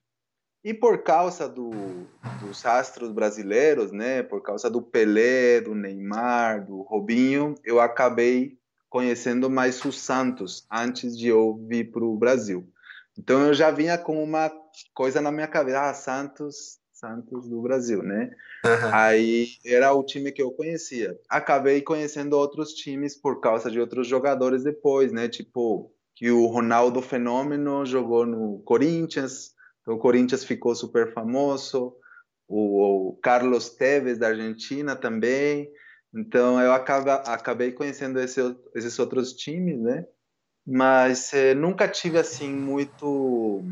[0.64, 1.70] E por causa do,
[2.40, 8.58] dos astros brasileiros, né, por causa do Pelé, do Neymar, do Robinho, eu acabei
[8.90, 12.68] conhecendo mais o Santos antes de eu vir para o Brasil.
[13.18, 14.50] Então eu já vinha com uma
[14.94, 18.30] coisa na minha cabeça, ah, Santos, Santos do Brasil, né?
[18.64, 18.90] Aham.
[18.92, 21.18] Aí era o time que eu conhecia.
[21.28, 25.28] Acabei conhecendo outros times por causa de outros jogadores depois, né?
[25.28, 31.94] Tipo, que o Ronaldo Fenômeno jogou no Corinthians, então o Corinthians ficou super famoso.
[32.48, 35.70] O, o Carlos Tevez da Argentina também.
[36.14, 38.40] Então eu acaba, acabei conhecendo esse,
[38.74, 40.06] esses outros times, né?
[40.66, 43.62] Mas eh, nunca tive assim muito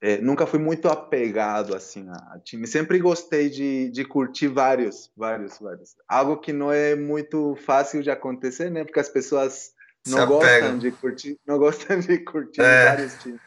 [0.00, 2.66] é, nunca fui muito apegado assim a, time.
[2.66, 5.96] Sempre gostei de, de curtir vários, vários, vários.
[6.06, 8.84] Algo que não é muito fácil de acontecer, né?
[8.84, 9.72] Porque as pessoas
[10.04, 12.84] Se não gostam de curtir, não gostam de curtir É.
[12.84, 13.40] vários times.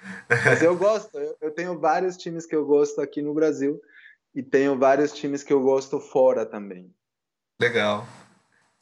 [0.43, 1.17] Mas eu gosto.
[1.17, 3.79] Eu, eu tenho vários times que eu gosto aqui no Brasil
[4.33, 6.91] e tenho vários times que eu gosto fora também.
[7.61, 8.07] Legal.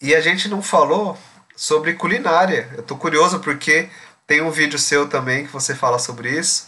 [0.02, 1.18] E a gente não falou
[1.58, 2.70] sobre culinária.
[2.78, 3.90] Eu tô curioso porque
[4.28, 6.68] tem um vídeo seu também que você fala sobre isso.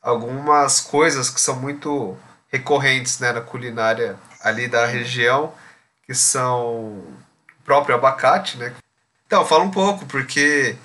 [0.00, 2.16] Algumas coisas que são muito
[2.48, 5.52] recorrentes, né, na culinária ali da região,
[6.06, 7.14] que são o
[7.64, 8.72] próprio abacate, né?
[9.26, 10.76] Então, fala um pouco, porque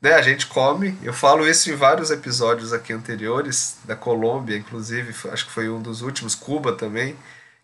[0.00, 5.14] né, a gente come, eu falo isso em vários episódios aqui anteriores, da Colômbia, inclusive,
[5.30, 7.16] acho que foi um dos últimos, Cuba também,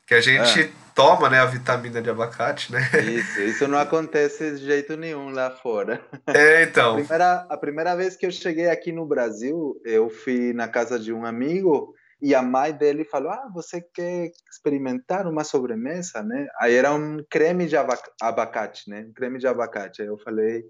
[0.06, 2.80] que a gente toma, né, a vitamina de abacate, né?
[3.04, 6.02] Isso, isso não acontece de jeito nenhum lá fora.
[6.26, 6.94] É, A então.
[6.96, 11.12] primeira, a primeira vez que eu cheguei aqui no Brasil, eu fui na casa de
[11.12, 16.48] um amigo e a mãe dele falou: Ah, você quer experimentar uma sobremesa, né?
[16.58, 19.04] Aí era um creme de abac- abacate, né?
[19.06, 20.00] Um creme de abacate.
[20.00, 20.64] Aí eu falei: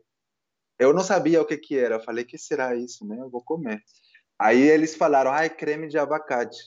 [0.76, 1.94] Eu não sabia o que que era.
[1.94, 3.16] Eu falei: Que será isso, né?
[3.20, 3.80] Eu vou comer.
[4.36, 6.58] Aí eles falaram: Ah, é creme de abacate.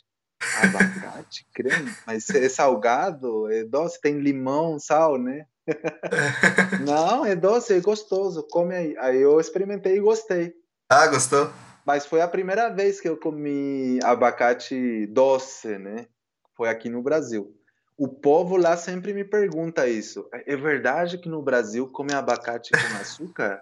[0.61, 1.93] Abacate, creme?
[2.07, 5.45] Mas é salgado, é doce, tem limão, sal, né?
[6.85, 8.97] Não, é doce, é gostoso, come aí.
[8.97, 10.53] Aí eu experimentei e gostei.
[10.89, 11.51] Ah, gostou?
[11.85, 16.07] Mas foi a primeira vez que eu comi abacate doce, né?
[16.55, 17.55] Foi aqui no Brasil.
[17.97, 20.27] O povo lá sempre me pergunta isso.
[20.31, 23.61] É verdade que no Brasil come abacate com açúcar?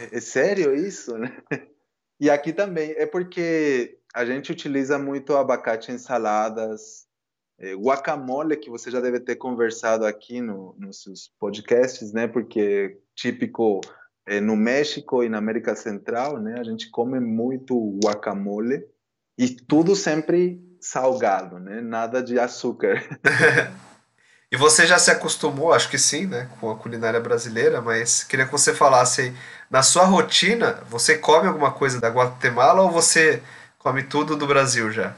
[0.00, 1.32] É, é sério isso, né?
[2.18, 2.92] E aqui também.
[2.96, 7.06] É porque a gente utiliza muito abacate em saladas,
[7.58, 12.26] é, guacamole, que você já deve ter conversado aqui no, nos seus podcasts, né?
[12.26, 13.80] Porque típico
[14.26, 16.56] é, no México e na América Central, né?
[16.58, 18.84] A gente come muito guacamole
[19.38, 21.80] e tudo sempre salgado, né?
[21.80, 23.02] Nada de açúcar.
[24.52, 28.44] E você já se acostumou, acho que sim, né, com a culinária brasileira, mas queria
[28.44, 29.34] que você falasse aí,
[29.70, 33.42] na sua rotina, você come alguma coisa da Guatemala ou você
[33.82, 35.14] come tudo do Brasil já?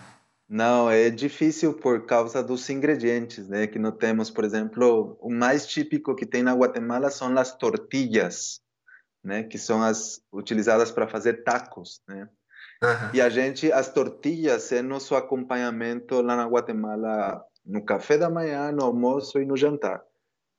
[0.49, 3.67] Não, é difícil por causa dos ingredientes, né?
[3.67, 8.61] Que não temos, por exemplo, o mais típico que tem na Guatemala são as tortillas,
[9.23, 9.43] né?
[9.43, 12.29] Que são as utilizadas para fazer tacos, né?
[12.83, 13.11] Aham.
[13.15, 18.71] E a gente, as tortillas é nosso acompanhamento lá na Guatemala no café da manhã,
[18.73, 20.03] no almoço e no jantar.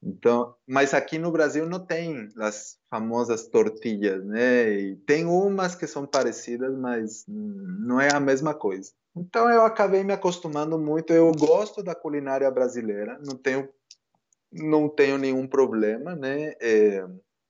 [0.05, 4.69] Então, mas aqui no Brasil não tem as famosas tortillas, né?
[4.69, 8.91] E tem umas que são parecidas, mas não é a mesma coisa.
[9.15, 11.11] Então eu acabei me acostumando muito.
[11.11, 13.67] Eu gosto da culinária brasileira, não tenho
[14.51, 16.53] não tenho nenhum problema, né?
[16.61, 17.03] É,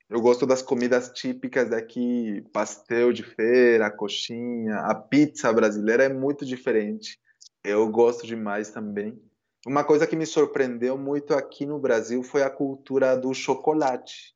[0.10, 6.46] eu gosto das comidas típicas daqui, pastel de feira, coxinha, a pizza brasileira é muito
[6.46, 7.20] diferente.
[7.64, 9.20] Eu gosto demais também.
[9.66, 14.36] Uma coisa que me surpreendeu muito aqui no Brasil foi a cultura do chocolate.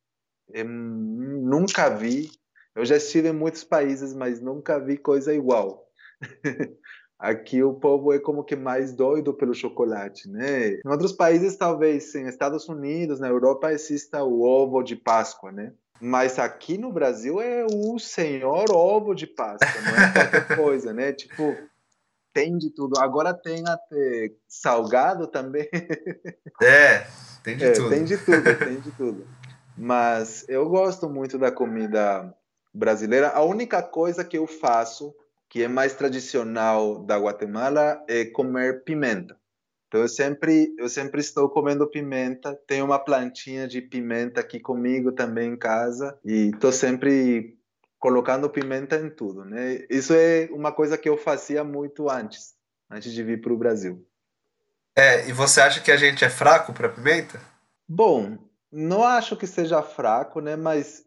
[0.52, 2.32] Eu nunca vi.
[2.76, 5.88] Eu já estive em muitos países, mas nunca vi coisa igual.
[7.20, 10.76] Aqui o povo é como que mais doido pelo chocolate, né?
[10.76, 15.74] Em outros países, talvez, em Estados Unidos, na Europa, exista o ovo de Páscoa, né?
[16.00, 21.12] Mas aqui no Brasil é o senhor ovo de Páscoa, não é qualquer coisa, né?
[21.12, 21.58] Tipo,
[22.40, 22.98] tem de tudo.
[23.00, 25.68] Agora tem até salgado também.
[26.62, 27.08] É,
[27.42, 27.90] tem de É, tudo.
[27.90, 29.26] tem de tudo, tem de tudo.
[29.78, 32.34] Mas eu gosto muito da comida
[32.74, 33.30] brasileira.
[33.30, 35.16] A única coisa que eu faço,
[35.48, 39.38] que é mais tradicional da Guatemala, é comer pimenta.
[39.88, 42.60] Então eu sempre, eu sempre estou comendo pimenta.
[42.68, 47.58] Tenho uma plantinha de pimenta aqui comigo também em casa e estou sempre
[48.00, 49.86] colocando pimenta em tudo, né?
[49.90, 52.56] Isso é uma coisa que eu fazia muito antes,
[52.90, 54.06] antes de vir para o Brasil.
[54.96, 57.40] É, e você acha que a gente é fraco para pimenta?
[57.88, 58.38] Bom,
[58.72, 60.56] não acho que seja fraco, né?
[60.56, 61.06] Mas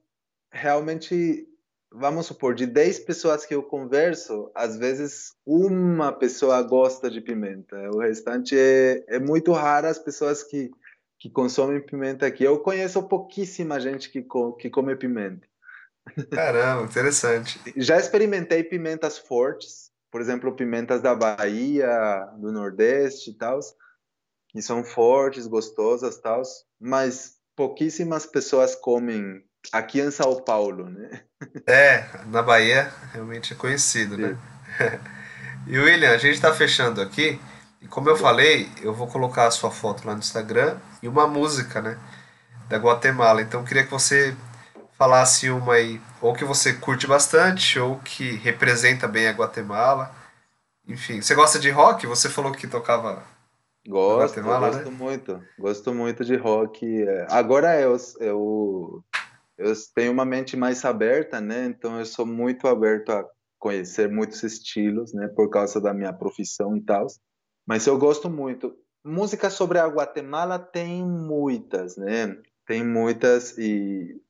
[0.51, 1.49] realmente,
[1.90, 7.76] vamos supor, de 10 pessoas que eu converso, às vezes uma pessoa gosta de pimenta.
[7.90, 10.70] O restante é, é muito raro as pessoas que,
[11.18, 12.45] que consomem pimenta aqui.
[12.45, 14.22] Eu conheço pouquíssima gente que,
[14.59, 15.51] que come pimenta.
[16.30, 17.61] Caramba, interessante.
[17.76, 23.61] Já experimentei pimentas fortes, por exemplo, pimentas da Bahia, do Nordeste e tal,
[24.48, 26.42] que são fortes, gostosas e tal,
[26.80, 29.42] mas pouquíssimas pessoas comem
[29.72, 31.22] aqui em São Paulo, né?
[31.66, 34.38] É, na Bahia realmente é conhecido, né?
[35.66, 37.40] E William, a gente está fechando aqui.
[37.80, 41.26] E como eu falei, eu vou colocar a sua foto lá no Instagram e uma
[41.26, 41.98] música, né?
[42.68, 43.42] Da Guatemala.
[43.42, 44.36] Então eu queria que você
[45.03, 50.14] falasse uma aí, ou que você curte bastante, ou que representa bem a Guatemala.
[50.86, 52.07] Enfim, você gosta de rock?
[52.07, 53.24] Você falou que tocava.
[53.84, 54.96] Gosto, Guatemala, gosto né?
[54.96, 56.86] muito, gosto muito de rock.
[57.03, 57.26] é.
[57.28, 59.05] Agora eu, eu,
[59.59, 61.66] eu tenho uma mente mais aberta, né?
[61.66, 63.24] Então eu sou muito aberto a
[63.59, 65.26] conhecer muitos estilos, né?
[65.26, 67.09] Por causa da minha profissão e tal.
[67.66, 68.72] Mas eu gosto muito.
[69.05, 72.36] Música sobre a Guatemala tem muitas, né?
[72.64, 74.22] Tem muitas e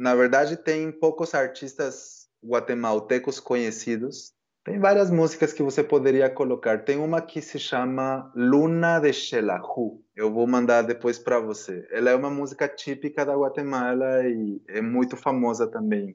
[0.00, 4.32] na verdade tem poucos artistas guatemaltecos conhecidos.
[4.64, 6.84] Tem várias músicas que você poderia colocar.
[6.84, 10.02] Tem uma que se chama Luna de Xelajú.
[10.16, 11.86] Eu vou mandar depois para você.
[11.90, 16.14] Ela é uma música típica da Guatemala e é muito famosa também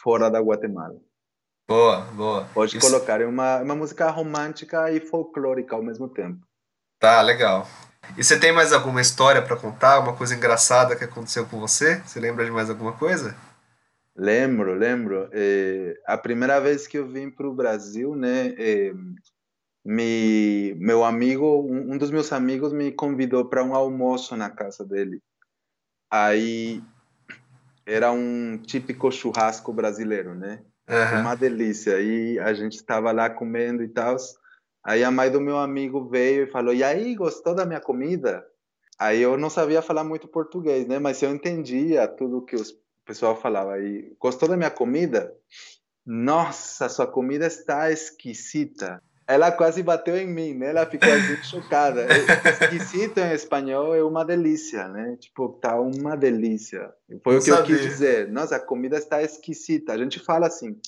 [0.00, 1.00] fora da Guatemala.
[1.68, 2.48] Boa, boa.
[2.52, 3.20] Pode Isso- colocar.
[3.20, 6.44] É uma, uma música romântica e folclórica ao mesmo tempo.
[7.04, 7.68] Tá, legal.
[8.16, 10.00] E você tem mais alguma história para contar?
[10.00, 11.96] Uma coisa engraçada que aconteceu com você?
[11.96, 13.36] Você lembra de mais alguma coisa?
[14.16, 15.28] Lembro, lembro.
[15.30, 18.94] Eh, a primeira vez que eu vim para o Brasil, né, eh,
[19.84, 24.82] me, meu amigo, um, um dos meus amigos me convidou para um almoço na casa
[24.82, 25.20] dele.
[26.10, 26.82] Aí
[27.84, 30.62] era um típico churrasco brasileiro, né?
[30.88, 31.20] Aham.
[31.20, 32.00] Uma delícia.
[32.00, 34.16] E a gente estava lá comendo e tal.
[34.84, 38.44] Aí a mãe do meu amigo veio e falou: E aí, gostou da minha comida?
[38.98, 40.98] Aí eu não sabia falar muito português, né?
[40.98, 43.72] Mas eu entendia tudo que os- o pessoal falava.
[43.74, 45.34] Aí, gostou da minha comida?
[46.06, 49.02] Nossa, sua comida está esquisita.
[49.26, 50.68] Ela quase bateu em mim, né?
[50.68, 52.06] Ela ficou assim chocada.
[52.44, 55.16] Esquisito em espanhol é uma delícia, né?
[55.18, 56.92] Tipo, tá uma delícia.
[57.22, 57.88] Foi Não o que eu quis sabia.
[57.90, 58.28] dizer.
[58.30, 59.94] Nossa, a comida está esquisita.
[59.94, 60.78] A gente fala assim,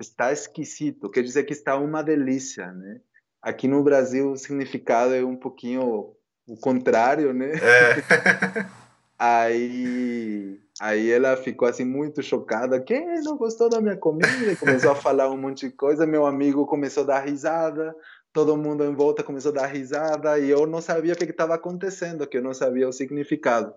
[0.00, 3.00] está esquisito, quer dizer que está uma delícia, né?
[3.42, 6.14] Aqui no Brasil o significado é um pouquinho
[6.46, 7.52] o contrário, né?
[7.54, 8.66] É.
[9.22, 12.80] Aí, aí ela ficou assim muito chocada.
[12.80, 14.56] Quem não gostou da minha comida?
[14.58, 16.06] Começou a falar um monte de coisa.
[16.06, 17.94] Meu amigo começou a dar risada.
[18.32, 21.54] Todo mundo em volta começou a dar risada e eu não sabia o que estava
[21.54, 23.74] acontecendo, que eu não sabia o significado.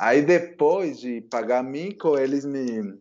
[0.00, 2.98] Aí depois de pagar mico, eles me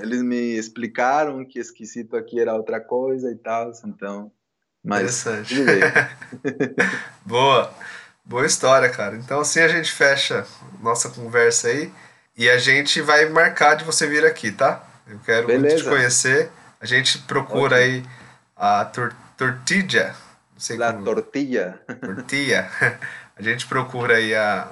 [0.00, 4.32] eles me explicaram que esquisito aqui era outra coisa e tal, então,
[4.86, 5.54] mas Interessante.
[5.54, 5.80] tudo bem.
[7.24, 7.72] Boa.
[8.24, 9.16] Boa história, cara.
[9.16, 10.46] Então assim a gente fecha
[10.80, 11.92] nossa conversa aí
[12.36, 14.82] e a gente vai marcar de você vir aqui, tá?
[15.06, 15.90] Eu quero muito te Beleza.
[15.90, 16.50] conhecer.
[16.80, 17.84] A gente procura Ok.
[17.84, 18.04] aí
[18.56, 20.14] a tor tortilha,
[20.52, 21.80] não sei La como, tortilla.
[22.00, 22.68] tortilha.
[23.38, 24.66] A gente procura aí a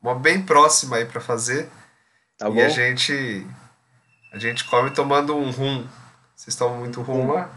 [0.00, 1.68] uma bem próxima aí para fazer
[2.38, 2.64] Tá e bom?
[2.64, 3.44] a gente
[4.32, 5.84] a gente come tomando um rum.
[6.36, 7.50] Vocês tomam muito rum lá?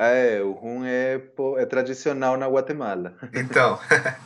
[0.00, 1.20] É, o rum é,
[1.56, 3.16] é tradicional na Guatemala.
[3.34, 3.80] Então,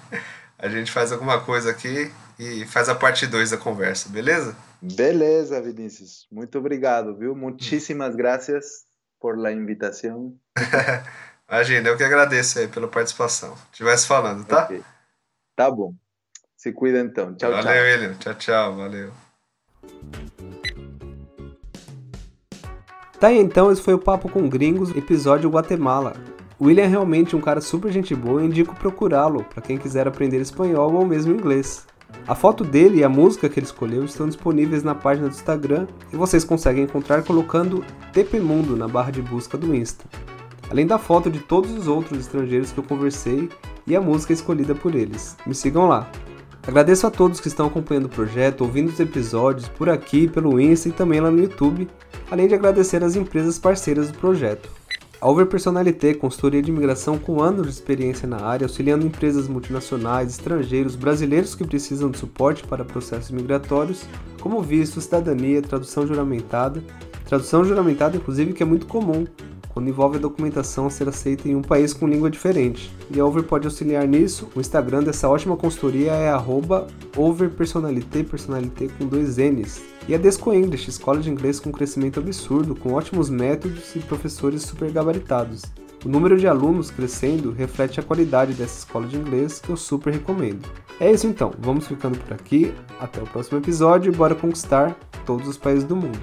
[0.58, 4.54] a gente faz alguma coisa aqui e faz a parte 2 da conversa, beleza?
[4.82, 6.26] Beleza, Vinícius.
[6.30, 7.34] Muito obrigado, viu?
[7.34, 8.84] Muchísimas gracias
[9.18, 10.38] por la invitación.
[11.48, 13.54] Imagina, eu que agradeço aí pela participação.
[13.70, 14.64] Estivesse falando, tá?
[14.64, 14.82] Ok.
[15.56, 15.94] Tá bom.
[16.54, 17.34] Se cuida então.
[17.34, 17.82] Tchau, valeu, tchau.
[17.82, 18.14] William.
[18.18, 18.76] Tchau, tchau.
[18.76, 20.51] Valeu.
[23.22, 26.12] Tá aí então, esse foi o Papo com Gringos, episódio Guatemala.
[26.60, 30.40] William é realmente um cara super gente boa e indico procurá-lo para quem quiser aprender
[30.40, 31.86] espanhol ou mesmo inglês.
[32.26, 35.86] A foto dele e a música que ele escolheu estão disponíveis na página do Instagram
[36.12, 40.04] e vocês conseguem encontrar colocando TPMundo na barra de busca do Insta.
[40.68, 43.48] Além da foto de todos os outros estrangeiros que eu conversei
[43.86, 45.36] e a música escolhida por eles.
[45.46, 46.10] Me sigam lá.
[46.66, 50.88] Agradeço a todos que estão acompanhando o projeto, ouvindo os episódios por aqui, pelo Insta
[50.88, 51.88] e também lá no YouTube,
[52.32, 54.70] além de agradecer às empresas parceiras do projeto.
[55.20, 60.30] A Over Personalité, consultoria de imigração com anos de experiência na área, auxiliando empresas multinacionais,
[60.30, 64.06] estrangeiros, brasileiros que precisam de suporte para processos migratórios,
[64.40, 66.82] como visto, cidadania, tradução juramentada.
[67.26, 69.26] Tradução juramentada, inclusive, que é muito comum
[69.68, 72.90] quando envolve a documentação a ser aceita em um país com língua diferente.
[73.10, 74.48] E a Over pode auxiliar nisso.
[74.56, 76.32] O Instagram dessa ótima consultoria é
[77.14, 79.91] overpersonalité, personalité com dois N's.
[80.08, 84.62] E a Desco English, escola de inglês com crescimento absurdo, com ótimos métodos e professores
[84.62, 85.62] super gabaritados.
[86.04, 90.12] O número de alunos crescendo reflete a qualidade dessa escola de inglês que eu super
[90.12, 90.68] recomendo.
[90.98, 95.46] É isso então, vamos ficando por aqui, até o próximo episódio e bora conquistar todos
[95.46, 96.18] os países do mundo.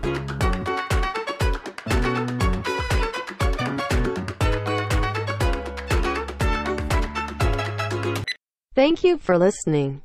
[8.75, 10.01] Thank you for listening.